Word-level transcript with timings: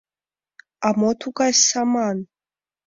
—А 0.87 0.89
мо 0.99 1.11
тугай 1.21 1.51
«саман»? 1.67 2.17